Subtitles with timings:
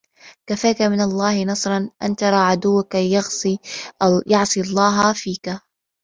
[0.49, 2.95] كَفَاك مِنْ اللَّهِ نَصْرًا أَنْ تَرَى عَدُوَّك
[4.05, 5.59] يَعْصِي اللَّهَ فِيك